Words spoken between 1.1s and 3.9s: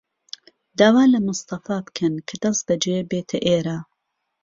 لە مستەفا بکەن کە دەستبەجێ بێتە ئێرە.